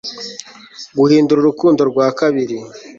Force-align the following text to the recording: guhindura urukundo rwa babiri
guhindura 0.97 1.39
urukundo 1.41 1.81
rwa 1.89 2.05
babiri 2.19 2.57